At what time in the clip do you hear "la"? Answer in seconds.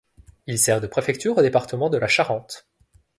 1.99-2.07